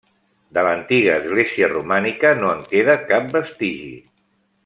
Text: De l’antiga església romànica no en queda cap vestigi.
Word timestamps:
De 0.57 0.61
l’antiga 0.67 1.17
església 1.21 1.69
romànica 1.75 2.33
no 2.41 2.49
en 2.55 2.65
queda 2.73 2.97
cap 3.13 3.31
vestigi. 3.39 3.93